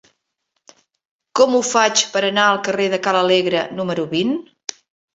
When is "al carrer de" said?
2.49-3.03